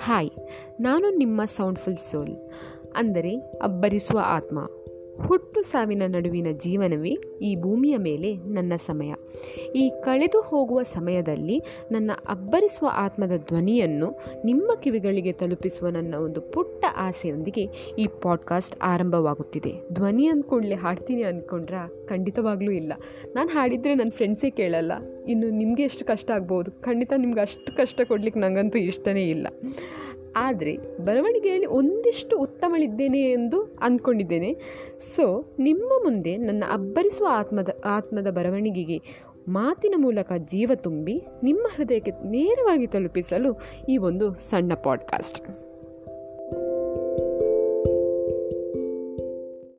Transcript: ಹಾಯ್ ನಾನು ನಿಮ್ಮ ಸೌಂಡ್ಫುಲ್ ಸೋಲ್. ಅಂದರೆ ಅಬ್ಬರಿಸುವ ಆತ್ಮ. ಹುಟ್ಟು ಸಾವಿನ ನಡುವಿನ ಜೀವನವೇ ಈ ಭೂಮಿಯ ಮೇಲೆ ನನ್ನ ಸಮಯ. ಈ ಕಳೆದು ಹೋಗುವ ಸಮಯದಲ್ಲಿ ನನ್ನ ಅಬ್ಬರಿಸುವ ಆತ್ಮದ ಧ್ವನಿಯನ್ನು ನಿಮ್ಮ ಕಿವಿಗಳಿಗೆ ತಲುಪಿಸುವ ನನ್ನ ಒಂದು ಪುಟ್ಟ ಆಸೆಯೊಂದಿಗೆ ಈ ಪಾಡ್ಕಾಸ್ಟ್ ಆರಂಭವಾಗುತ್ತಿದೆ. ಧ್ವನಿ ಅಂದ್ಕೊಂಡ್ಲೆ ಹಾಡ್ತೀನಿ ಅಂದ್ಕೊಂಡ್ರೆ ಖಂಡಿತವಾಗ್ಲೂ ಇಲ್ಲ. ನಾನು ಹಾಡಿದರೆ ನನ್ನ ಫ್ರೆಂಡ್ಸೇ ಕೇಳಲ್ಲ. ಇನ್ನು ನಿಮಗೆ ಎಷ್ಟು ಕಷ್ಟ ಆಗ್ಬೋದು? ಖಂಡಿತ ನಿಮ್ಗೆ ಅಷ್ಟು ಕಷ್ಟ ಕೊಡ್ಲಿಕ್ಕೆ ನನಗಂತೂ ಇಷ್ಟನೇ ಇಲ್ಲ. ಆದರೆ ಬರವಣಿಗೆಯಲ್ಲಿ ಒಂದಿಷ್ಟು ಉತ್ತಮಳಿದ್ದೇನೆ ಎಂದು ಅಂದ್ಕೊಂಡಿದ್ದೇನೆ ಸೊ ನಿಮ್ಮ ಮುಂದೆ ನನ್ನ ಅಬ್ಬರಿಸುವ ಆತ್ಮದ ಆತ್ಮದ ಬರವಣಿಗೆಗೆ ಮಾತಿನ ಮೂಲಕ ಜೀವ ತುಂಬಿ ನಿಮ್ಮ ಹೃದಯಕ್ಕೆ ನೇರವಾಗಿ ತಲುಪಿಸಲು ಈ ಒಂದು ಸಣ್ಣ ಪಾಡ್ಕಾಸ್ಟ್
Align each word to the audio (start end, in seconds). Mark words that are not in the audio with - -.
ಹಾಯ್ 0.00 0.30
ನಾನು 0.80 1.10
ನಿಮ್ಮ 1.10 1.44
ಸೌಂಡ್ಫುಲ್ 1.44 1.96
ಸೋಲ್. 1.96 2.50
ಅಂದರೆ 2.96 3.36
ಅಬ್ಬರಿಸುವ 3.62 4.20
ಆತ್ಮ. 4.24 4.58
ಹುಟ್ಟು 5.22 5.62
ಸಾವಿನ 5.62 6.02
ನಡುವಿನ 6.06 6.46
ಜೀವನವೇ 6.52 7.10
ಈ 7.42 7.56
ಭೂಮಿಯ 7.56 7.96
ಮೇಲೆ 7.96 8.36
ನನ್ನ 8.36 8.72
ಸಮಯ. 8.86 9.14
ಈ 9.74 9.92
ಕಳೆದು 10.04 10.40
ಹೋಗುವ 10.40 10.82
ಸಮಯದಲ್ಲಿ 10.82 11.62
ನನ್ನ 11.92 12.10
ಅಬ್ಬರಿಸುವ 12.28 12.88
ಆತ್ಮದ 12.92 13.36
ಧ್ವನಿಯನ್ನು 13.36 14.14
ನಿಮ್ಮ 14.44 14.74
ಕಿವಿಗಳಿಗೆ 14.82 15.32
ತಲುಪಿಸುವ 15.32 15.88
ನನ್ನ 15.88 16.14
ಒಂದು 16.14 16.40
ಪುಟ್ಟ 16.40 16.84
ಆಸೆಯೊಂದಿಗೆ 16.96 17.68
ಈ 17.98 18.06
ಪಾಡ್ಕಾಸ್ಟ್ 18.22 18.76
ಆರಂಭವಾಗುತ್ತಿದೆ. 18.82 19.72
ಧ್ವನಿ 19.92 20.26
ಅಂದ್ಕೊಂಡ್ಲೆ 20.26 20.74
ಹಾಡ್ತೀನಿ 20.74 21.22
ಅಂದ್ಕೊಂಡ್ರೆ 21.22 22.06
ಖಂಡಿತವಾಗ್ಲೂ 22.06 22.70
ಇಲ್ಲ. 22.70 22.92
ನಾನು 23.34 23.48
ಹಾಡಿದರೆ 23.48 23.94
ನನ್ನ 23.94 24.10
ಫ್ರೆಂಡ್ಸೇ 24.10 24.50
ಕೇಳಲ್ಲ. 24.50 24.92
ಇನ್ನು 25.28 25.50
ನಿಮಗೆ 25.50 25.82
ಎಷ್ಟು 25.82 26.04
ಕಷ್ಟ 26.04 26.30
ಆಗ್ಬೋದು? 26.30 26.72
ಖಂಡಿತ 26.72 27.12
ನಿಮ್ಗೆ 27.16 27.40
ಅಷ್ಟು 27.40 27.76
ಕಷ್ಟ 27.76 28.00
ಕೊಡ್ಲಿಕ್ಕೆ 28.08 28.40
ನನಗಂತೂ 28.40 28.78
ಇಷ್ಟನೇ 28.78 29.30
ಇಲ್ಲ. 29.30 29.46
ಆದರೆ 30.36 30.76
ಬರವಣಿಗೆಯಲ್ಲಿ 31.04 31.66
ಒಂದಿಷ್ಟು 31.66 32.38
ಉತ್ತಮಳಿದ್ದೇನೆ 32.38 33.20
ಎಂದು 33.20 33.62
ಅಂದ್ಕೊಂಡಿದ್ದೇನೆ 33.62 34.50
ಸೊ 35.16 35.54
ನಿಮ್ಮ 35.58 35.92
ಮುಂದೆ 36.02 36.36
ನನ್ನ 36.36 36.64
ಅಬ್ಬರಿಸುವ 36.72 37.26
ಆತ್ಮದ 37.30 37.68
ಆತ್ಮದ 37.84 38.30
ಬರವಣಿಗೆಗೆ 38.30 38.98
ಮಾತಿನ 39.48 39.94
ಮೂಲಕ 39.96 40.32
ಜೀವ 40.46 40.72
ತುಂಬಿ 40.76 41.22
ನಿಮ್ಮ 41.42 41.66
ಹೃದಯಕ್ಕೆ 41.76 42.10
ನೇರವಾಗಿ 42.10 42.86
ತಲುಪಿಸಲು 42.86 43.52
ಈ 43.88 43.96
ಒಂದು 43.98 44.34
ಸಣ್ಣ 44.34 44.72
ಪಾಡ್ಕಾಸ್ಟ್ 44.74 45.65